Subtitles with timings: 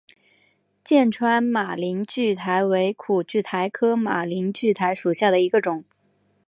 [0.83, 5.83] 剑川马铃苣苔为苦苣苔科马铃苣苔属下的一个种。